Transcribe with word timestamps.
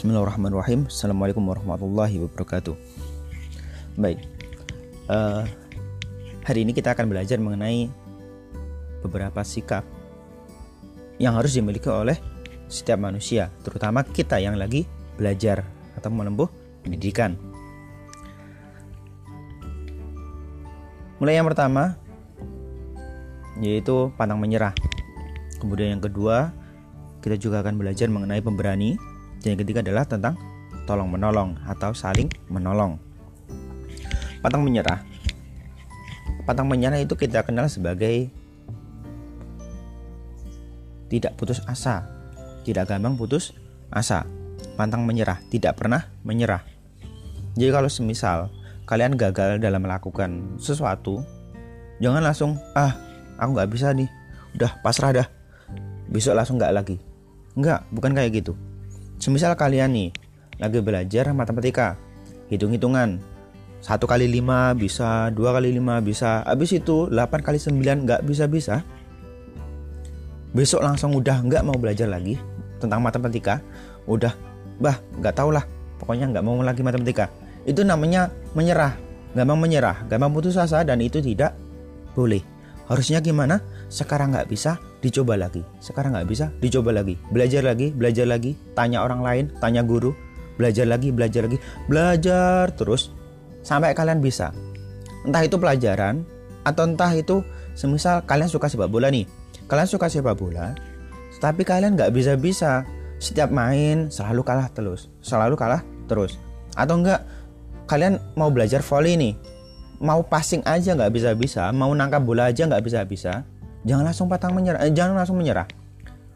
Bismillahirrahmanirrahim. 0.00 0.88
Assalamualaikum 0.88 1.44
warahmatullahi 1.44 2.24
wabarakatuh. 2.24 2.72
Baik, 4.00 4.24
uh, 5.12 5.44
hari 6.40 6.64
ini 6.64 6.72
kita 6.72 6.96
akan 6.96 7.12
belajar 7.12 7.36
mengenai 7.36 7.92
beberapa 9.04 9.44
sikap 9.44 9.84
yang 11.20 11.36
harus 11.36 11.52
dimiliki 11.52 11.92
oleh 11.92 12.16
setiap 12.64 12.96
manusia, 12.96 13.52
terutama 13.60 14.00
kita 14.00 14.40
yang 14.40 14.56
lagi 14.56 14.88
belajar 15.20 15.68
atau 15.92 16.08
menempuh 16.08 16.48
pendidikan. 16.80 17.36
Mulai 21.20 21.44
yang 21.44 21.48
pertama 21.52 22.00
yaitu 23.60 24.08
pantang 24.16 24.40
menyerah. 24.40 24.72
Kemudian 25.60 25.92
yang 25.92 26.00
kedua, 26.00 26.56
kita 27.20 27.36
juga 27.36 27.60
akan 27.60 27.76
belajar 27.76 28.08
mengenai 28.08 28.40
pemberani 28.40 29.09
dan 29.40 29.56
yang 29.56 29.60
ketiga 29.64 29.80
adalah 29.80 30.04
tentang 30.04 30.36
tolong 30.84 31.08
menolong 31.08 31.56
atau 31.64 31.96
saling 31.96 32.28
menolong. 32.52 33.00
Pantang 34.44 34.64
menyerah. 34.64 35.00
Pantang 36.44 36.68
menyerah 36.68 37.00
itu 37.00 37.16
kita 37.16 37.44
kenal 37.44 37.68
sebagai 37.68 38.28
tidak 41.08 41.36
putus 41.36 41.60
asa, 41.66 42.06
tidak 42.64 42.88
gampang 42.88 43.16
putus 43.16 43.56
asa. 43.88 44.28
Pantang 44.76 45.04
menyerah, 45.04 45.40
tidak 45.48 45.76
pernah 45.76 46.08
menyerah. 46.24 46.64
Jadi 47.56 47.70
kalau 47.72 47.88
semisal 47.88 48.48
kalian 48.84 49.16
gagal 49.16 49.60
dalam 49.60 49.84
melakukan 49.84 50.56
sesuatu, 50.60 51.24
jangan 52.00 52.24
langsung 52.24 52.56
ah 52.76 52.96
aku 53.36 53.56
nggak 53.56 53.70
bisa 53.72 53.92
nih, 53.92 54.08
udah 54.56 54.80
pasrah 54.80 55.12
dah, 55.12 55.28
besok 56.08 56.36
langsung 56.36 56.56
nggak 56.56 56.72
lagi. 56.72 56.96
Enggak, 57.56 57.84
bukan 57.92 58.12
kayak 58.16 58.40
gitu. 58.40 58.52
Semisal 59.20 59.52
kalian 59.52 59.92
nih 59.92 60.08
lagi 60.56 60.80
belajar 60.80 61.28
matematika, 61.36 62.00
hitung-hitungan, 62.48 63.20
satu 63.84 64.08
kali 64.08 64.24
lima 64.24 64.72
bisa, 64.72 65.28
dua 65.28 65.52
kali 65.52 65.76
lima 65.76 66.00
bisa, 66.00 66.40
habis 66.48 66.72
itu 66.72 67.04
8 67.04 67.28
kali 67.44 67.60
9 67.60 68.08
nggak 68.08 68.24
bisa-bisa. 68.24 68.80
Besok 70.56 70.80
langsung 70.80 71.12
udah 71.12 71.36
nggak 71.44 71.60
mau 71.68 71.76
belajar 71.76 72.08
lagi 72.08 72.40
tentang 72.80 73.04
matematika, 73.04 73.60
udah, 74.08 74.32
bah 74.80 74.96
nggak 75.20 75.36
tau 75.36 75.52
lah, 75.52 75.68
pokoknya 76.00 76.32
nggak 76.32 76.44
mau 76.44 76.56
lagi 76.64 76.80
matematika. 76.80 77.28
Itu 77.68 77.84
namanya 77.84 78.32
menyerah, 78.56 78.96
gampang 79.36 79.60
menyerah, 79.60 80.00
gampang 80.08 80.32
putus 80.32 80.56
asa 80.56 80.80
dan 80.80 80.96
itu 81.04 81.20
tidak 81.20 81.52
boleh. 82.16 82.40
Harusnya 82.88 83.20
gimana? 83.20 83.60
Sekarang 83.92 84.32
nggak 84.32 84.48
bisa, 84.48 84.80
dicoba 85.00 85.36
lagi. 85.36 85.64
Sekarang 85.80 86.16
nggak 86.16 86.28
bisa, 86.28 86.52
dicoba 86.60 86.92
lagi. 86.92 87.16
Belajar 87.32 87.64
lagi, 87.64 87.92
belajar 87.92 88.28
lagi. 88.28 88.56
Tanya 88.76 89.02
orang 89.04 89.20
lain, 89.24 89.44
tanya 89.58 89.80
guru. 89.84 90.12
Belajar 90.60 90.84
lagi, 90.84 91.08
belajar 91.10 91.48
lagi. 91.48 91.58
Belajar 91.88 92.72
terus 92.76 93.12
sampai 93.64 93.96
kalian 93.96 94.20
bisa. 94.20 94.52
Entah 95.24 95.44
itu 95.44 95.56
pelajaran 95.60 96.24
atau 96.64 96.84
entah 96.84 97.12
itu 97.12 97.40
semisal 97.72 98.24
kalian 98.28 98.48
suka 98.48 98.68
sepak 98.68 98.88
bola 98.88 99.08
nih. 99.08 99.24
Kalian 99.68 99.88
suka 99.88 100.08
sepak 100.12 100.36
bola, 100.36 100.76
tapi 101.40 101.64
kalian 101.64 101.96
nggak 101.96 102.12
bisa-bisa. 102.12 102.84
Setiap 103.20 103.52
main 103.52 104.08
selalu 104.08 104.40
kalah 104.40 104.72
terus, 104.72 105.12
selalu 105.20 105.52
kalah 105.52 105.84
terus. 106.08 106.40
Atau 106.72 107.04
enggak 107.04 107.20
kalian 107.84 108.16
mau 108.32 108.48
belajar 108.48 108.80
volley 108.80 109.20
nih, 109.20 109.34
mau 110.00 110.24
passing 110.24 110.64
aja 110.64 110.96
nggak 110.96 111.12
bisa-bisa, 111.12 111.68
mau 111.68 111.92
nangkap 111.92 112.24
bola 112.24 112.48
aja 112.48 112.64
nggak 112.64 112.80
bisa-bisa, 112.80 113.44
jangan 113.84 114.04
langsung 114.04 114.26
patang 114.28 114.52
menyerah, 114.52 114.80
eh, 114.84 114.92
jangan 114.92 115.16
langsung 115.16 115.38
menyerah. 115.40 115.66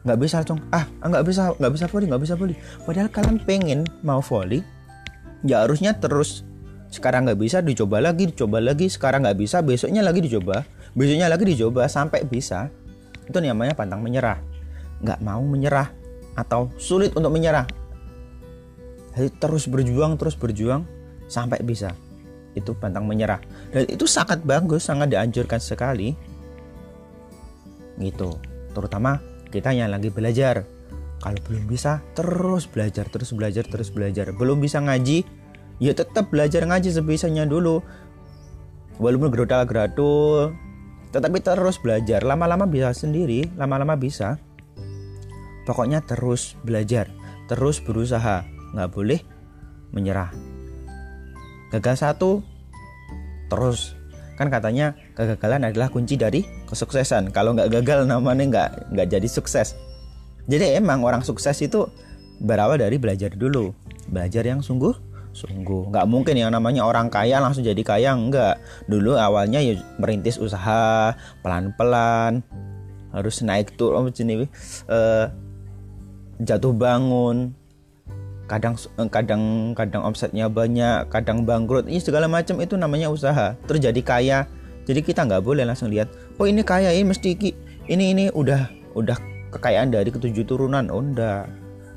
Nggak 0.05 0.17
bisa 0.21 0.35
langsung, 0.41 0.59
ah 0.69 0.85
nggak 1.01 1.23
bisa, 1.25 1.41
nggak 1.57 1.73
bisa 1.73 1.85
volley, 1.89 2.07
nggak 2.09 2.23
bisa 2.23 2.33
volley. 2.37 2.55
Padahal 2.85 3.09
kalian 3.09 3.37
pengen 3.41 3.79
mau 4.05 4.21
volley, 4.21 4.61
ya 5.41 5.65
harusnya 5.65 5.97
terus. 5.97 6.45
Sekarang 6.93 7.25
nggak 7.25 7.41
bisa, 7.41 7.59
dicoba 7.65 7.99
lagi, 7.99 8.29
dicoba 8.29 8.61
lagi. 8.61 8.87
Sekarang 8.87 9.25
nggak 9.25 9.37
bisa, 9.41 9.65
besoknya 9.65 10.05
lagi 10.05 10.21
dicoba, 10.21 10.63
besoknya 10.93 11.25
lagi 11.25 11.43
dicoba 11.43 11.89
sampai 11.89 12.23
bisa. 12.23 12.69
Itu 13.25 13.41
namanya 13.41 13.73
pantang 13.73 14.05
menyerah. 14.05 14.37
Nggak 15.01 15.19
mau 15.25 15.41
menyerah 15.41 15.89
atau 16.37 16.69
sulit 16.77 17.11
untuk 17.17 17.33
menyerah. 17.33 17.65
Terus 19.15 19.65
berjuang, 19.65 20.21
terus 20.21 20.37
berjuang 20.37 20.85
sampai 21.25 21.59
bisa 21.65 21.97
itu 22.55 22.71
pantang 22.71 23.03
menyerah 23.03 23.43
dan 23.69 23.83
itu 23.85 24.07
sangat 24.07 24.41
bagus 24.47 24.87
sangat 24.87 25.11
dianjurkan 25.11 25.59
sekali 25.59 26.15
gitu. 27.99 28.39
Terutama 28.75 29.23
kita 29.51 29.71
yang 29.71 29.91
lagi 29.91 30.11
belajar. 30.11 30.67
Kalau 31.23 31.39
belum 31.47 31.65
bisa 31.65 32.03
terus 32.13 32.67
belajar 32.69 33.07
terus 33.07 33.31
belajar 33.31 33.63
terus 33.65 33.89
belajar. 33.89 34.29
Belum 34.35 34.59
bisa 34.59 34.83
ngaji 34.83 35.25
ya 35.79 35.91
tetap 35.95 36.29
belajar 36.29 36.67
ngaji 36.67 36.91
sebisanya 36.91 37.47
dulu. 37.47 37.81
Walaupun 38.99 39.31
gerudal 39.31 39.63
geradul 39.67 40.55
tetapi 41.15 41.39
terus 41.39 41.79
belajar. 41.79 42.21
Lama-lama 42.27 42.67
bisa 42.67 42.91
sendiri 42.91 43.47
lama-lama 43.55 43.95
bisa. 43.95 44.37
Pokoknya 45.65 46.03
terus 46.03 46.59
belajar 46.61 47.09
terus 47.47 47.81
berusaha. 47.81 48.43
Nggak 48.75 48.91
boleh 48.91 49.19
menyerah. 49.95 50.29
Gagal 51.71 51.95
satu 52.03 52.43
terus. 53.47 53.95
Kan 54.35 54.51
katanya 54.51 54.99
kegagalan 55.15 55.71
adalah 55.71 55.87
kunci 55.87 56.19
dari 56.19 56.43
kesuksesan. 56.67 57.29
Kalau 57.31 57.53
nggak 57.53 57.71
gagal 57.81 58.05
namanya 58.09 58.45
nggak 58.49 58.69
nggak 58.93 59.07
jadi 59.09 59.27
sukses. 59.29 59.77
Jadi 60.45 60.77
emang 60.77 61.01
orang 61.01 61.25
sukses 61.25 61.57
itu 61.61 61.89
berawal 62.41 62.77
dari 62.77 63.01
belajar 63.01 63.33
dulu. 63.33 63.73
Belajar 64.09 64.45
yang 64.45 64.61
sungguh 64.61 65.15
sungguh. 65.35 65.91
Nggak 65.91 66.07
mungkin 66.07 66.35
yang 66.39 66.55
namanya 66.55 66.87
orang 66.87 67.11
kaya 67.11 67.43
langsung 67.43 67.67
jadi 67.67 67.83
kaya 67.83 68.15
enggak 68.15 68.55
dulu 68.87 69.19
awalnya 69.19 69.59
ya 69.59 69.75
merintis 69.99 70.39
usaha 70.39 71.11
pelan-pelan 71.43 72.39
harus 73.11 73.43
naik 73.43 73.75
turun 73.75 74.07
jenis 74.15 74.47
uh, 74.87 75.27
jatuh 76.39 76.71
bangun. 76.71 77.51
Kadang 78.45 78.77
eh, 78.77 79.09
kadang 79.11 79.73
kadang 79.75 80.01
omsetnya 80.07 80.47
banyak 80.47 81.11
kadang 81.11 81.43
bangkrut. 81.43 81.91
Ini 81.91 81.99
segala 81.99 82.31
macam 82.31 82.61
itu 82.63 82.79
namanya 82.79 83.11
usaha. 83.11 83.59
Terjadi 83.67 84.01
kaya 84.01 84.39
jadi 84.85 85.01
kita 85.01 85.25
nggak 85.25 85.41
boleh 85.41 85.65
langsung 85.65 85.89
lihat 85.89 86.13
oh 86.37 86.45
ini 86.45 86.61
kaya 86.61 86.93
ini 86.93 87.09
mesti 87.09 87.33
ini 87.89 88.05
ini 88.13 88.25
udah 88.29 88.69
udah 88.93 89.17
kekayaan 89.55 89.93
dari 89.93 90.11
ketujuh 90.11 90.43
turunan. 90.43 90.91
Oh 90.91 90.99
enggak 90.99 91.47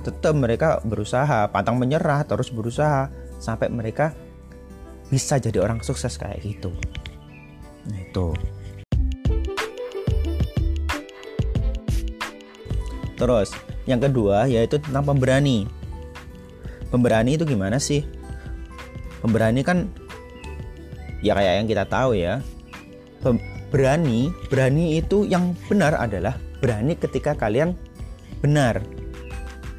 tetap 0.07 0.31
mereka 0.39 0.79
berusaha 0.87 1.51
pantang 1.51 1.77
menyerah 1.77 2.23
terus 2.23 2.55
berusaha 2.55 3.11
sampai 3.43 3.67
mereka 3.67 4.15
bisa 5.11 5.43
jadi 5.43 5.59
orang 5.59 5.83
sukses 5.83 6.15
kayak 6.15 6.39
gitu. 6.47 6.71
Nah 7.91 7.99
itu. 7.99 8.27
Terus 13.19 13.51
yang 13.91 13.99
kedua 13.99 14.47
yaitu 14.47 14.79
tentang 14.79 15.03
pemberani. 15.03 15.67
Pemberani 16.89 17.35
itu 17.37 17.45
gimana 17.45 17.83
sih? 17.83 18.07
Pemberani 19.19 19.67
kan 19.67 19.91
ya 21.19 21.35
kayak 21.35 21.55
yang 21.59 21.67
kita 21.67 21.85
tahu 21.91 22.15
ya 22.15 22.39
berani 23.69 24.33
berani 24.49 24.97
itu 24.97 25.29
yang 25.29 25.53
benar 25.69 25.95
adalah 25.99 26.37
berani 26.63 26.97
ketika 26.97 27.37
kalian 27.37 27.77
benar. 28.41 28.81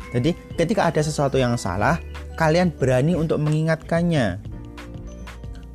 Jadi 0.09 0.33
ketika 0.57 0.89
ada 0.89 1.01
sesuatu 1.01 1.37
yang 1.37 1.53
salah 1.55 2.01
kalian 2.39 2.71
berani 2.73 3.13
untuk 3.13 3.37
mengingatkannya. 3.43 4.41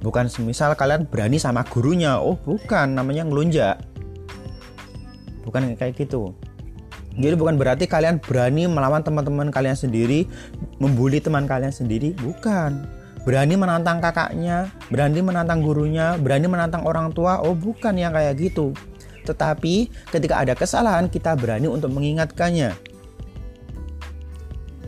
Bukan 0.05 0.29
semisal 0.29 0.77
kalian 0.77 1.09
berani 1.09 1.41
sama 1.41 1.65
gurunya. 1.65 2.21
Oh 2.21 2.37
bukan 2.37 2.93
namanya 2.93 3.25
ngelunjak. 3.25 3.81
Bukan 5.45 5.77
kayak 5.77 5.97
gitu. 5.97 6.37
Jadi 7.15 7.35
bukan 7.39 7.55
berarti 7.55 7.87
kalian 7.87 8.19
berani 8.19 8.67
melawan 8.67 9.07
teman-teman 9.07 9.55
kalian 9.55 9.79
sendiri, 9.79 10.27
membuli 10.83 11.23
teman 11.23 11.47
kalian 11.47 11.71
sendiri, 11.71 12.11
bukan. 12.19 12.83
Berani 13.25 13.57
menantang 13.57 14.05
kakaknya, 14.05 14.69
berani 14.93 15.25
menantang 15.25 15.65
gurunya, 15.65 16.21
berani 16.21 16.45
menantang 16.45 16.85
orang 16.85 17.09
tua, 17.09 17.41
oh 17.41 17.57
bukan 17.57 17.97
yang 17.97 18.13
kayak 18.13 18.37
gitu. 18.37 18.77
Tetapi 19.25 19.89
ketika 20.13 20.45
ada 20.45 20.53
kesalahan 20.53 21.09
kita 21.09 21.33
berani 21.33 21.73
untuk 21.73 21.89
mengingatkannya. 21.97 22.77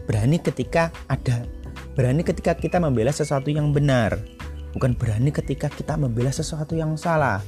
Berani 0.05 0.37
ketika 0.39 0.93
ada 1.09 1.49
berani 1.97 2.21
ketika 2.21 2.53
kita 2.53 2.77
membela 2.77 3.09
sesuatu 3.09 3.49
yang 3.49 3.73
benar, 3.73 4.21
bukan 4.77 4.93
berani 4.93 5.33
ketika 5.33 5.73
kita 5.73 5.97
membela 5.97 6.29
sesuatu 6.29 6.77
yang 6.77 6.93
salah. 7.01 7.41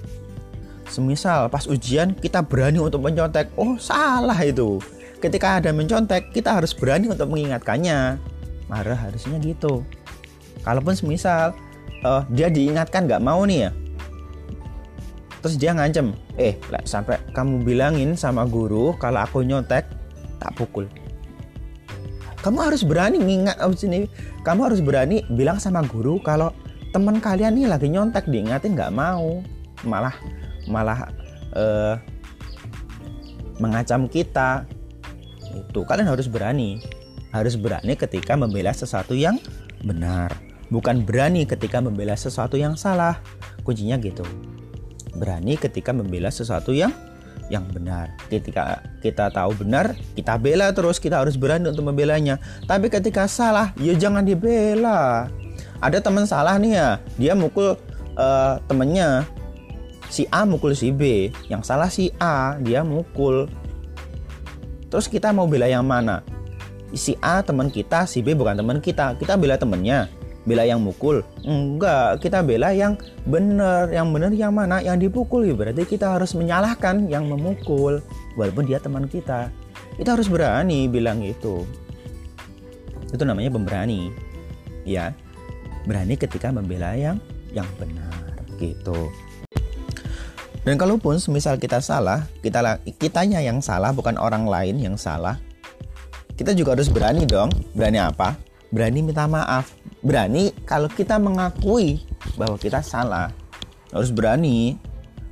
Semisal 0.89 1.53
pas 1.53 1.69
ujian 1.69 2.17
kita 2.17 2.41
berani 2.41 2.81
untuk 2.81 3.05
mencontek, 3.05 3.53
oh 3.61 3.77
salah 3.77 4.41
itu. 4.41 4.81
Ketika 5.21 5.61
ada 5.61 5.69
mencontek, 5.77 6.33
kita 6.33 6.57
harus 6.57 6.73
berani 6.73 7.13
untuk 7.13 7.29
mengingatkannya. 7.29 8.17
Marah 8.73 8.97
harusnya 8.97 9.37
gitu. 9.45 9.85
Kalaupun 10.63 10.95
semisal 10.95 11.55
uh, 12.05 12.23
dia 12.33 12.51
diingatkan 12.53 13.07
nggak 13.07 13.23
mau 13.23 13.43
nih 13.47 13.69
ya, 13.69 13.71
terus 15.41 15.57
dia 15.57 15.73
ngancem, 15.73 16.13
eh 16.37 16.59
sampai 16.85 17.19
kamu 17.33 17.63
bilangin 17.63 18.19
sama 18.19 18.45
guru 18.45 18.95
kalau 18.99 19.23
aku 19.23 19.47
nyontek 19.47 19.87
tak 20.39 20.53
pukul. 20.55 20.87
kamu 22.39 22.71
harus 22.71 22.87
berani 22.87 23.19
ngingat 23.19 23.59
oh, 23.67 23.75
sini 23.75 24.07
kamu 24.47 24.71
harus 24.71 24.79
berani 24.79 25.27
bilang 25.35 25.59
sama 25.59 25.83
guru 25.83 26.23
kalau 26.23 26.55
teman 26.95 27.19
kalian 27.19 27.59
nih 27.59 27.67
lagi 27.67 27.91
nyontek 27.91 28.25
diingatin 28.31 28.79
nggak 28.79 28.95
mau. 28.95 29.43
Malah 29.85 30.15
malah 30.67 31.11
uh, 31.55 31.95
mengacam 33.59 34.07
kita. 34.09 34.65
Itu 35.55 35.83
kalian 35.85 36.09
harus 36.09 36.31
berani. 36.31 36.79
Harus 37.35 37.61
berani 37.61 37.93
ketika 37.93 38.39
membela 38.39 38.73
sesuatu 38.73 39.13
yang 39.13 39.37
benar 39.85 40.48
bukan 40.69 41.05
berani 41.05 41.49
ketika 41.49 41.81
membela 41.81 42.17
sesuatu 42.17 42.57
yang 42.61 42.77
salah 42.77 43.21
kuncinya 43.65 43.97
gitu 44.01 44.25
berani 45.19 45.59
ketika 45.59 45.91
membela 45.91 46.31
sesuatu 46.31 46.71
yang 46.71 46.95
yang 47.49 47.65
benar. 47.69 48.13
Ketika 48.29 48.85
kita 49.01 49.33
tahu 49.33 49.57
benar, 49.57 49.97
kita 50.13 50.37
bela 50.37 50.69
terus, 50.73 51.01
kita 51.01 51.25
harus 51.25 51.35
berani 51.35 51.73
untuk 51.73 51.85
membelanya. 51.89 52.37
Tapi 52.69 52.93
ketika 52.93 53.25
salah, 53.25 53.73
ya 53.81 53.97
jangan 53.97 54.23
dibela. 54.23 55.33
Ada 55.81 56.05
teman 56.05 56.29
salah 56.29 56.61
nih 56.61 56.77
ya, 56.77 56.89
dia 57.17 57.33
mukul 57.33 57.75
uh, 58.21 58.55
temennya. 58.69 59.25
Si 60.09 60.25
A 60.33 60.49
mukul 60.49 60.73
si 60.73 60.89
B, 60.89 61.33
yang 61.53 61.61
salah 61.61 61.89
si 61.89 62.13
A, 62.21 62.57
dia 62.61 62.81
mukul. 62.85 63.49
Terus 64.89 65.05
kita 65.05 65.33
mau 65.33 65.45
bela 65.45 65.69
yang 65.69 65.85
mana? 65.85 66.25
Si 66.97 67.13
A 67.21 67.45
teman 67.45 67.69
kita, 67.69 68.09
si 68.09 68.25
B 68.25 68.33
bukan 68.33 68.57
teman 68.57 68.81
kita. 68.81 69.17
Kita 69.21 69.37
bela 69.37 69.61
temennya 69.61 70.09
bela 70.49 70.65
yang 70.65 70.81
mukul? 70.81 71.21
Enggak 71.45 72.25
kita 72.25 72.41
bela 72.41 72.73
yang 72.73 72.97
benar. 73.29 73.93
Yang 73.93 74.07
benar 74.09 74.33
yang 74.33 74.53
mana? 74.57 74.81
Yang 74.81 75.09
dipukul. 75.09 75.45
Ya 75.45 75.53
berarti 75.53 75.85
kita 75.85 76.17
harus 76.17 76.33
menyalahkan 76.33 77.07
yang 77.13 77.29
memukul 77.29 78.01
walaupun 78.41 78.65
dia 78.65 78.81
teman 78.81 79.05
kita. 79.05 79.53
Kita 80.01 80.17
harus 80.17 80.33
berani 80.33 80.89
bilang 80.89 81.21
itu. 81.21 81.69
Itu 83.13 83.29
namanya 83.29 83.53
pemberani. 83.53 84.09
Ya 84.89 85.13
berani 85.85 86.17
ketika 86.17 86.49
membela 86.49 86.97
yang 86.97 87.21
yang 87.53 87.69
benar 87.77 88.33
gitu. 88.57 89.13
Dan 90.65 90.77
kalaupun 90.77 91.17
semisal 91.17 91.57
kita 91.57 91.81
salah 91.81 92.25
kita 92.41 92.81
kitanya 92.97 93.41
yang 93.41 93.61
salah 93.61 93.93
bukan 93.93 94.21
orang 94.21 94.45
lain 94.45 94.77
yang 94.77 95.01
salah 95.01 95.41
kita 96.39 96.55
juga 96.55 96.79
harus 96.79 96.87
berani 96.87 97.27
dong. 97.27 97.51
Berani 97.75 97.99
apa? 97.99 98.39
Berani 98.71 99.03
minta 99.03 99.27
maaf 99.27 99.75
berani 100.03 100.55
kalau 100.63 100.87
kita 100.87 101.19
mengakui 101.19 102.03
bahwa 102.39 102.57
kita 102.59 102.83
salah. 102.83 103.35
Harus 103.91 104.13
berani. 104.13 104.79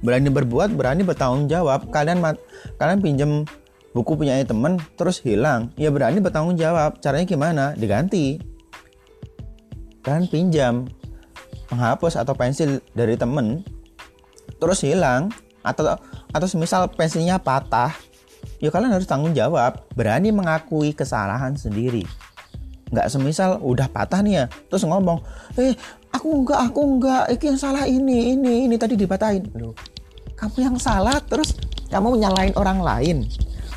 Berani 0.02 0.28
berbuat 0.30 0.74
berani 0.74 1.02
bertanggung 1.06 1.48
jawab. 1.48 1.88
Kalian 1.90 2.22
kalian 2.76 3.00
pinjam 3.00 3.30
buku 3.96 4.16
punya 4.18 4.40
temen 4.44 4.80
terus 4.98 5.22
hilang. 5.22 5.72
Ya 5.78 5.92
berani 5.92 6.18
bertanggung 6.20 6.58
jawab. 6.58 6.98
Caranya 7.00 7.26
gimana? 7.26 7.64
Diganti. 7.76 8.40
Kalian 10.02 10.26
pinjam 10.30 10.74
penghapus 11.66 12.22
atau 12.22 12.34
pensil 12.38 12.78
dari 12.94 13.18
temen 13.18 13.62
terus 14.58 14.82
hilang. 14.82 15.30
Atau 15.66 15.98
atau 16.30 16.46
semisal 16.46 16.86
pensilnya 16.94 17.42
patah. 17.42 17.90
Ya 18.62 18.70
kalian 18.70 18.94
harus 18.94 19.08
tanggung 19.08 19.34
jawab. 19.34 19.84
Berani 19.98 20.30
mengakui 20.30 20.94
kesalahan 20.94 21.58
sendiri 21.58 22.06
nggak 22.90 23.10
semisal 23.10 23.58
udah 23.62 23.90
patah 23.90 24.22
nih 24.22 24.34
ya. 24.42 24.44
Terus 24.70 24.86
ngomong 24.86 25.18
eh 25.58 25.74
aku 26.14 26.42
enggak 26.42 26.60
aku 26.70 26.80
enggak 26.86 27.22
ini 27.34 27.44
yang 27.50 27.58
salah 27.58 27.84
ini 27.86 28.36
ini 28.38 28.70
ini 28.70 28.76
tadi 28.78 28.94
dipatahin. 28.94 29.46
Loh 29.58 29.74
kamu 30.36 30.56
yang 30.60 30.76
salah 30.76 31.16
terus 31.24 31.56
kamu 31.88 32.20
menyalahin 32.20 32.54
orang 32.60 32.78
lain? 32.84 33.16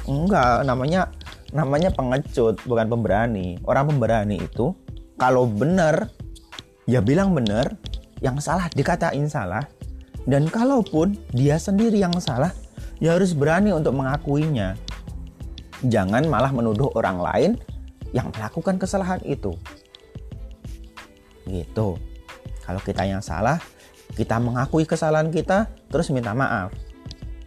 Enggak 0.06 0.68
namanya 0.68 1.08
namanya 1.56 1.90
pengecut 1.96 2.60
bukan 2.68 2.88
pemberani. 2.92 3.58
Orang 3.64 3.96
pemberani 3.96 4.44
itu 4.44 4.76
kalau 5.16 5.48
benar 5.48 6.12
ya 6.86 7.00
bilang 7.00 7.32
benar 7.32 7.80
yang 8.20 8.38
salah 8.44 8.68
dikatain 8.76 9.26
salah. 9.32 9.64
Dan 10.28 10.46
kalaupun 10.52 11.16
dia 11.34 11.58
sendiri 11.58 11.98
yang 11.98 12.14
salah 12.20 12.52
ya 13.00 13.16
harus 13.16 13.32
berani 13.32 13.72
untuk 13.72 13.96
mengakuinya. 13.96 14.76
Jangan 15.80 16.28
malah 16.28 16.52
menuduh 16.52 16.92
orang 16.92 17.18
lain 17.24 17.52
yang 18.16 18.34
melakukan 18.34 18.82
kesalahan 18.82 19.22
itu. 19.26 19.54
Gitu. 21.46 21.98
Kalau 22.66 22.82
kita 22.86 23.06
yang 23.06 23.22
salah, 23.22 23.58
kita 24.14 24.38
mengakui 24.38 24.86
kesalahan 24.86 25.34
kita, 25.34 25.70
terus 25.90 26.10
minta 26.14 26.34
maaf. 26.34 26.74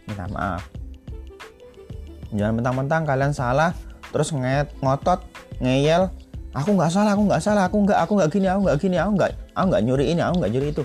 Minta 0.07 0.27
maaf. 0.31 0.67
Jangan 2.33 2.59
mentang-mentang 2.59 3.05
kalian 3.05 3.31
salah, 3.31 3.71
terus 4.09 4.33
nget, 4.33 4.73
ngotot, 4.81 5.21
ngeyel, 5.61 6.09
aku 6.51 6.73
nggak 6.75 6.91
salah, 6.91 7.11
aku 7.13 7.23
nggak 7.29 7.43
salah, 7.43 7.63
aku 7.69 7.77
nggak, 7.85 7.99
aku 8.01 8.11
nggak 8.19 8.29
gini, 8.33 8.47
aku 8.49 8.61
nggak 8.65 8.77
gini, 8.81 8.97
aku 8.97 9.11
nggak, 9.15 9.31
aku 9.53 9.65
nggak 9.69 9.83
nyuri 9.85 10.05
ini, 10.11 10.21
aku 10.25 10.35
nggak 10.41 10.51
nyuri 10.51 10.67
itu. 10.73 10.83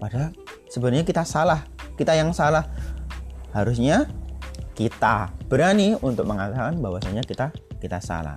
Padahal 0.00 0.30
sebenarnya 0.70 1.04
kita 1.04 1.22
salah, 1.28 1.60
kita 1.98 2.12
yang 2.16 2.30
salah. 2.32 2.64
Harusnya 3.52 4.06
kita 4.78 5.32
berani 5.50 5.98
untuk 5.98 6.28
mengatakan 6.28 6.78
bahwasanya 6.78 7.24
kita 7.26 7.50
kita 7.82 7.98
salah. 7.98 8.36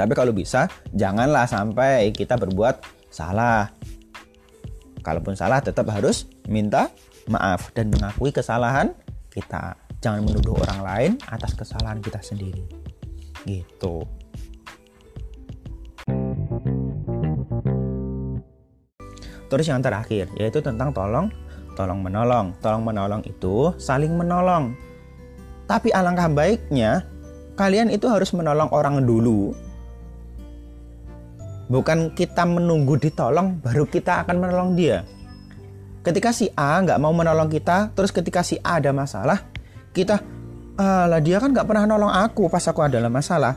Tapi 0.00 0.16
kalau 0.16 0.32
bisa, 0.32 0.64
janganlah 0.96 1.44
sampai 1.44 2.08
kita 2.16 2.40
berbuat 2.40 2.80
salah. 3.12 3.68
Kalaupun 5.04 5.36
salah, 5.36 5.60
tetap 5.60 5.92
harus 5.92 6.24
minta 6.48 6.88
maaf 7.28 7.68
dan 7.76 7.92
mengakui 7.92 8.32
kesalahan 8.32 8.96
kita. 9.28 9.76
Jangan 10.00 10.24
menuduh 10.24 10.56
orang 10.56 10.80
lain 10.80 11.12
atas 11.28 11.52
kesalahan 11.52 12.00
kita 12.00 12.16
sendiri. 12.24 12.64
Gitu. 13.44 14.08
Terus 19.52 19.66
yang 19.68 19.84
terakhir 19.84 20.32
yaitu 20.40 20.64
tentang 20.64 20.96
tolong 20.96 21.28
tolong 21.76 22.00
menolong. 22.00 22.56
Tolong 22.64 22.80
menolong 22.80 23.20
itu 23.28 23.76
saling 23.76 24.16
menolong. 24.16 24.72
Tapi 25.68 25.92
alangkah 25.92 26.32
baiknya 26.32 27.04
kalian 27.60 27.92
itu 27.92 28.08
harus 28.08 28.32
menolong 28.32 28.72
orang 28.72 29.04
dulu 29.04 29.52
bukan 31.70 32.10
kita 32.18 32.42
menunggu 32.42 32.98
ditolong 32.98 33.62
baru 33.62 33.86
kita 33.86 34.26
akan 34.26 34.36
menolong 34.42 34.70
dia. 34.74 35.06
Ketika 36.02 36.34
si 36.34 36.50
A 36.58 36.82
nggak 36.82 36.98
mau 36.98 37.14
menolong 37.14 37.46
kita 37.46 37.94
terus 37.94 38.10
ketika 38.10 38.42
si 38.42 38.58
A 38.66 38.82
ada 38.82 38.90
masalah 38.90 39.46
kita 39.94 40.18
lah 40.80 41.20
dia 41.20 41.36
kan 41.38 41.52
nggak 41.54 41.68
pernah 41.68 41.86
nolong 41.86 42.10
aku 42.10 42.50
pas 42.50 42.66
aku 42.66 42.82
ada 42.82 42.98
masalah. 43.06 43.54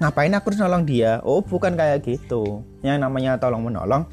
Ngapain 0.00 0.32
aku 0.34 0.50
harus 0.50 0.60
nolong 0.64 0.82
dia? 0.88 1.20
Oh 1.22 1.44
bukan 1.44 1.76
kayak 1.76 2.02
gitu. 2.02 2.64
Yang 2.80 2.98
namanya 3.04 3.36
tolong 3.36 3.62
menolong 3.62 4.08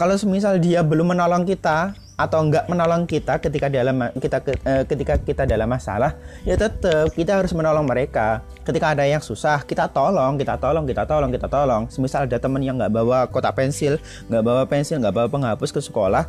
kalau 0.00 0.18
semisal 0.18 0.58
dia 0.58 0.80
belum 0.82 1.14
menolong 1.14 1.46
kita 1.46 1.94
atau 2.12 2.44
enggak 2.44 2.68
menolong 2.68 3.08
kita 3.08 3.40
ketika 3.40 3.72
dalam 3.72 4.12
kita 4.20 4.38
eh, 4.44 4.84
ketika 4.84 5.16
kita 5.16 5.42
dalam 5.48 5.64
masalah 5.64 6.12
ya 6.44 6.60
tetap 6.60 7.08
kita 7.16 7.40
harus 7.40 7.56
menolong 7.56 7.88
mereka. 7.88 8.44
Ketika 8.62 8.94
ada 8.94 9.02
yang 9.08 9.24
susah 9.24 9.64
kita 9.64 9.88
tolong 9.90 10.36
kita 10.36 10.60
tolong 10.60 10.84
kita 10.84 11.08
tolong 11.08 11.32
kita 11.32 11.48
tolong. 11.48 11.88
Semisal 11.88 12.28
ada 12.28 12.36
teman 12.36 12.60
yang 12.60 12.76
nggak 12.76 12.92
bawa 12.92 13.26
kotak 13.26 13.56
pensil 13.56 13.96
nggak 14.28 14.42
bawa 14.44 14.62
pensil 14.68 15.00
nggak 15.00 15.14
bawa 15.14 15.28
penghapus 15.28 15.70
ke 15.72 15.80
sekolah 15.80 16.28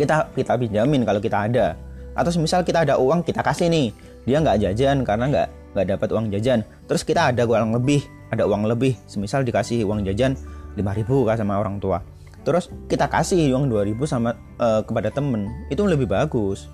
kita 0.00 0.30
kita 0.32 0.52
pinjamin 0.56 1.04
kalau 1.04 1.20
kita 1.20 1.46
ada. 1.46 1.76
Atau 2.18 2.34
semisal 2.34 2.66
kita 2.66 2.82
ada 2.82 2.98
uang 2.98 3.22
kita 3.22 3.44
kasih 3.44 3.70
nih. 3.70 3.94
Dia 4.26 4.42
nggak 4.42 4.56
jajan 4.66 5.06
karena 5.06 5.24
nggak 5.30 5.48
nggak 5.76 5.86
dapat 5.94 6.08
uang 6.10 6.26
jajan. 6.32 6.64
Terus 6.90 7.02
kita 7.04 7.30
ada 7.30 7.44
uang 7.44 7.76
lebih 7.76 8.02
ada 8.32 8.48
uang 8.48 8.66
lebih. 8.66 8.96
Semisal 9.06 9.44
dikasih 9.44 9.84
uang 9.86 10.02
jajan 10.08 10.34
5000 10.74 11.28
kan 11.28 11.36
sama 11.38 11.58
orang 11.58 11.78
tua 11.78 12.17
terus 12.48 12.72
kita 12.88 13.12
kasih 13.12 13.52
uang 13.52 13.68
2000 13.68 14.00
sama 14.08 14.32
uh, 14.56 14.80
kepada 14.80 15.12
temen. 15.12 15.52
Itu 15.68 15.84
lebih 15.84 16.08
bagus. 16.08 16.64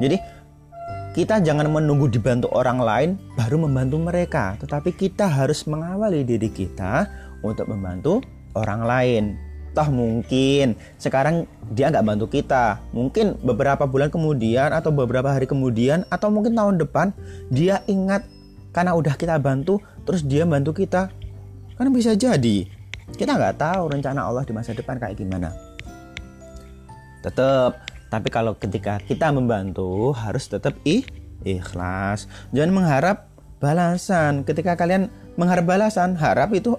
Jadi 0.00 0.16
kita 1.12 1.44
jangan 1.44 1.68
menunggu 1.68 2.08
dibantu 2.08 2.48
orang 2.56 2.80
lain 2.80 3.10
baru 3.36 3.60
membantu 3.60 4.00
mereka. 4.00 4.56
Tetapi 4.56 4.96
kita 4.96 5.28
harus 5.28 5.68
mengawali 5.68 6.24
diri 6.24 6.48
kita 6.48 7.04
untuk 7.44 7.68
membantu 7.68 8.24
orang 8.56 8.80
lain. 8.88 9.24
Toh 9.76 9.88
mungkin 9.92 10.72
sekarang 10.96 11.44
dia 11.76 11.92
nggak 11.92 12.08
bantu 12.08 12.32
kita. 12.32 12.80
Mungkin 12.96 13.44
beberapa 13.44 13.84
bulan 13.84 14.08
kemudian 14.08 14.72
atau 14.72 14.88
beberapa 14.88 15.28
hari 15.28 15.44
kemudian 15.44 16.08
atau 16.08 16.32
mungkin 16.32 16.56
tahun 16.56 16.80
depan 16.80 17.12
dia 17.52 17.84
ingat 17.84 18.24
karena 18.72 18.96
udah 18.96 19.12
kita 19.20 19.36
bantu 19.36 19.84
terus 20.08 20.24
dia 20.24 20.48
bantu 20.48 20.72
kita. 20.72 21.12
Kan 21.76 21.92
bisa 21.92 22.16
jadi 22.16 22.68
kita 23.16 23.36
nggak 23.36 23.56
tahu 23.60 23.92
rencana 23.92 24.26
Allah 24.26 24.42
di 24.44 24.52
masa 24.52 24.72
depan 24.72 24.96
kayak 24.98 25.18
gimana. 25.18 25.52
Tetap, 27.22 27.78
tapi 28.10 28.28
kalau 28.28 28.58
ketika 28.58 28.98
kita 29.02 29.30
membantu 29.30 30.10
harus 30.16 30.50
tetap 30.50 30.74
ih 30.82 31.06
ikhlas. 31.46 32.26
Jangan 32.50 32.72
mengharap 32.74 33.30
balasan. 33.62 34.42
Ketika 34.42 34.74
kalian 34.74 35.06
mengharap 35.38 35.66
balasan, 35.66 36.18
harap 36.18 36.50
itu 36.54 36.74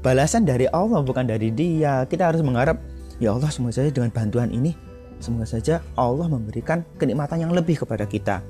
balasan 0.00 0.48
dari 0.48 0.64
Allah 0.72 1.04
bukan 1.04 1.28
dari 1.28 1.52
dia. 1.52 2.08
Kita 2.08 2.32
harus 2.32 2.40
mengharap 2.40 2.80
ya 3.20 3.36
Allah 3.36 3.52
semoga 3.52 3.76
saja 3.76 3.92
dengan 3.92 4.10
bantuan 4.10 4.48
ini 4.50 4.74
semoga 5.22 5.46
saja 5.46 5.78
Allah 5.94 6.26
memberikan 6.26 6.82
kenikmatan 6.98 7.46
yang 7.46 7.54
lebih 7.54 7.86
kepada 7.86 8.02
kita. 8.10 8.42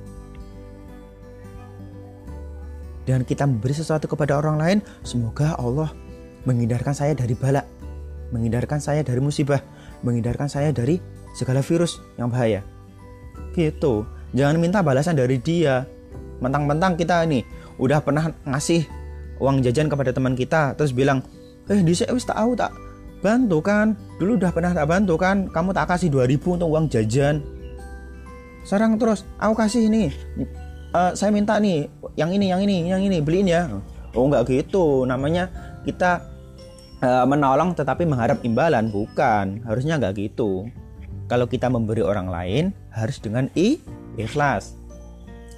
dengan 3.02 3.26
kita 3.26 3.44
memberi 3.46 3.74
sesuatu 3.74 4.06
kepada 4.06 4.38
orang 4.38 4.56
lain, 4.58 4.78
semoga 5.02 5.58
Allah 5.58 5.90
menghindarkan 6.44 6.94
saya 6.94 7.12
dari 7.14 7.34
bala, 7.36 7.62
menghindarkan 8.34 8.78
saya 8.82 9.04
dari 9.06 9.18
musibah, 9.22 9.60
menghindarkan 10.02 10.50
saya 10.50 10.74
dari 10.74 10.98
segala 11.36 11.62
virus 11.62 12.02
yang 12.18 12.28
bahaya. 12.28 12.64
Gitu. 13.54 14.04
Jangan 14.32 14.56
minta 14.58 14.80
balasan 14.80 15.16
dari 15.16 15.38
dia. 15.38 15.84
Mentang-mentang 16.40 16.98
kita 16.98 17.22
ini 17.28 17.44
udah 17.78 18.02
pernah 18.02 18.32
ngasih 18.48 18.88
uang 19.38 19.62
jajan 19.62 19.86
kepada 19.86 20.10
teman 20.10 20.34
kita 20.34 20.74
terus 20.74 20.90
bilang, 20.90 21.22
"Eh, 21.70 21.80
di 21.80 21.92
wis 21.94 22.26
tahu 22.26 22.58
tak 22.58 22.72
bantu 23.22 23.62
kan? 23.62 23.94
Dulu 24.18 24.40
udah 24.40 24.50
pernah 24.50 24.74
tak 24.74 24.88
bantu 24.90 25.14
kan? 25.20 25.46
Kamu 25.52 25.70
tak 25.70 25.94
kasih 25.94 26.10
2000 26.10 26.58
untuk 26.58 26.72
uang 26.72 26.90
jajan." 26.90 27.44
Sekarang 28.66 28.98
terus 28.98 29.26
aku 29.38 29.54
kasih 29.58 29.90
ini 29.90 30.10
uh, 30.92 31.12
saya 31.16 31.32
minta 31.34 31.56
nih 31.58 31.88
yang 32.14 32.30
ini 32.30 32.46
yang 32.52 32.60
ini 32.62 32.76
yang 32.86 33.02
ini 33.02 33.18
beliin 33.24 33.48
ya 33.48 33.68
oh 34.12 34.24
nggak 34.28 34.44
gitu 34.48 35.08
namanya 35.08 35.48
kita 35.82 36.31
uh, 37.02 37.26
menolong 37.26 37.74
tetapi 37.74 38.06
mengharap 38.06 38.40
imbalan 38.46 38.88
bukan. 38.88 39.60
Harusnya 39.66 39.98
nggak 39.98 40.16
gitu. 40.16 40.70
Kalau 41.26 41.50
kita 41.50 41.66
memberi 41.68 42.00
orang 42.00 42.30
lain 42.30 42.64
harus 42.94 43.18
dengan 43.18 43.50
i 43.58 43.82
ikhlas. 44.16 44.78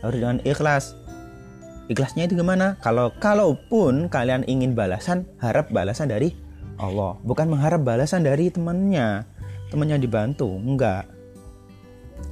Harus 0.01 0.19
dengan 0.19 0.41
ikhlas. 0.43 0.97
Ikhlasnya 1.85 2.25
itu 2.25 2.41
gimana? 2.41 2.81
Kalau 2.81 3.13
kalaupun 3.21 4.09
kalian 4.09 4.49
ingin 4.49 4.73
balasan 4.73 5.29
harap 5.37 5.69
balasan 5.69 6.09
dari 6.09 6.33
Allah. 6.81 7.21
Bukan 7.21 7.53
mengharap 7.53 7.85
balasan 7.85 8.25
dari 8.25 8.49
temannya. 8.49 9.29
Temannya 9.69 10.01
dibantu 10.01 10.49
enggak. 10.49 11.05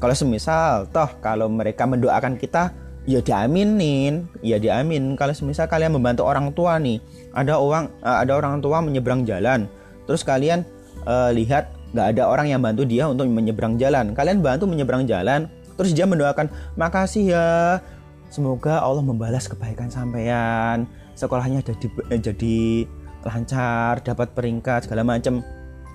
Kalau 0.00 0.14
semisal 0.16 0.88
toh 0.90 1.10
kalau 1.20 1.46
mereka 1.52 1.84
mendoakan 1.84 2.40
kita 2.40 2.74
ya 3.08 3.20
diaminin 3.22 4.30
ya 4.44 4.58
diamin. 4.58 5.18
Kalau 5.18 5.34
misal 5.46 5.66
kalian 5.66 5.94
membantu 5.94 6.26
orang 6.26 6.54
tua 6.54 6.78
nih 6.78 7.02
ada 7.34 7.58
orang 7.58 7.90
uh, 8.02 8.22
ada 8.22 8.32
orang 8.38 8.62
tua 8.62 8.78
menyeberang 8.78 9.26
jalan 9.26 9.66
terus 10.06 10.26
kalian 10.26 10.66
uh, 11.06 11.30
lihat 11.30 11.70
nggak 11.92 12.16
ada 12.16 12.22
orang 12.24 12.48
yang 12.48 12.60
bantu 12.64 12.88
dia 12.88 13.06
untuk 13.10 13.28
menyeberang 13.28 13.76
jalan. 13.76 14.14
Kalian 14.16 14.40
bantu 14.40 14.64
menyeberang 14.70 15.04
jalan 15.06 15.50
terus 15.74 15.96
dia 15.96 16.06
mendoakan 16.06 16.52
makasih 16.78 17.34
ya 17.34 17.46
semoga 18.30 18.80
Allah 18.80 19.02
membalas 19.02 19.50
kebaikan 19.50 19.90
sampean. 19.90 20.86
Sekolahnya 21.12 21.60
jadi 21.60 21.86
jadi 22.18 22.58
lancar 23.22 24.02
dapat 24.02 24.34
peringkat 24.34 24.88
segala 24.88 25.06
macam 25.06 25.44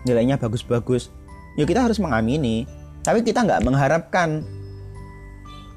nilainya 0.05 0.39
bagus-bagus. 0.39 1.09
Ya 1.57 1.65
kita 1.65 1.81
harus 1.81 1.97
mengamini 1.97 2.69
tapi 3.01 3.23
kita 3.23 3.47
nggak 3.47 3.63
mengharapkan 3.63 4.43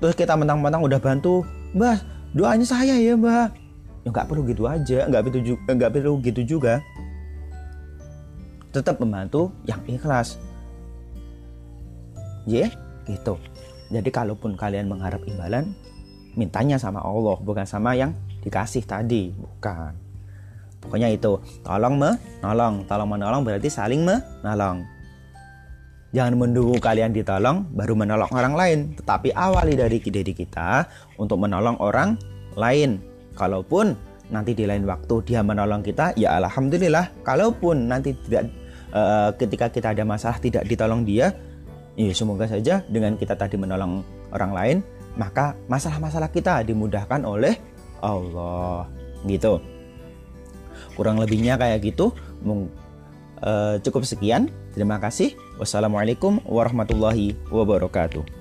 terus 0.00 0.16
kita 0.16 0.34
mentang-mentang 0.34 0.80
udah 0.80 0.98
bantu 0.98 1.44
mbah 1.76 2.00
doanya 2.32 2.66
saya 2.66 2.96
ya 2.96 3.14
mbah. 3.14 3.52
Ya 4.00 4.08
nggak 4.08 4.26
perlu 4.32 4.42
gitu 4.48 4.64
aja 4.64 5.04
nggak 5.06 5.22
perlu 5.28 5.40
juga 5.44 5.88
perlu 5.92 6.12
gitu 6.24 6.40
juga. 6.56 6.80
Tetap 8.72 8.98
membantu 8.98 9.52
yang 9.68 9.78
ikhlas. 9.86 10.40
Ya 12.48 12.66
yeah, 12.66 12.70
gitu. 13.04 13.36
Jadi 13.90 14.08
kalaupun 14.08 14.56
kalian 14.56 14.88
mengharap 14.88 15.20
imbalan 15.26 15.74
mintanya 16.38 16.78
sama 16.78 17.02
Allah 17.02 17.36
bukan 17.42 17.66
sama 17.66 17.92
yang 17.92 18.16
dikasih 18.40 18.86
tadi 18.88 19.34
bukan. 19.36 19.92
Pokoknya 20.80 21.12
itu 21.12 21.36
tolong 21.60 22.00
menolong 22.00 22.88
tolong 22.88 23.08
menolong 23.10 23.42
berarti 23.44 23.68
saling 23.68 24.00
menolong 24.00 24.80
Jangan 26.10 26.34
menunggu 26.34 26.74
kalian 26.82 27.14
ditolong 27.14 27.70
baru 27.70 27.94
menolong 27.94 28.34
orang 28.34 28.54
lain, 28.58 28.78
tetapi 28.98 29.30
awali 29.30 29.78
dari 29.78 30.02
diri 30.02 30.34
kita 30.34 30.82
untuk 31.22 31.38
menolong 31.38 31.78
orang 31.78 32.18
lain. 32.58 32.98
Kalaupun 33.38 33.94
nanti 34.34 34.58
di 34.58 34.66
lain 34.66 34.82
waktu 34.90 35.22
dia 35.22 35.46
menolong 35.46 35.86
kita, 35.86 36.10
ya 36.18 36.34
alhamdulillah. 36.42 37.14
Kalaupun 37.22 37.86
nanti 37.86 38.18
tidak 38.26 38.50
uh, 38.90 39.30
ketika 39.38 39.70
kita 39.70 39.94
ada 39.94 40.02
masalah 40.02 40.42
tidak 40.42 40.66
ditolong 40.66 41.06
dia, 41.06 41.30
ya 41.94 42.10
semoga 42.10 42.50
saja 42.50 42.82
dengan 42.90 43.14
kita 43.14 43.38
tadi 43.38 43.54
menolong 43.54 44.02
orang 44.34 44.50
lain, 44.50 44.76
maka 45.14 45.54
masalah-masalah 45.70 46.34
kita 46.34 46.66
dimudahkan 46.66 47.22
oleh 47.22 47.54
Allah. 48.02 48.90
Gitu. 49.30 49.62
Kurang 50.98 51.22
lebihnya 51.22 51.54
kayak 51.54 51.86
gitu. 51.86 52.10
Uh, 53.40 53.80
cukup 53.80 54.04
sekian. 54.04 54.52
Terima 54.76 55.00
kasih. 55.00 55.36
Wassalamualaikum 55.56 56.44
warahmatullahi 56.44 57.36
wabarakatuh. 57.48 58.39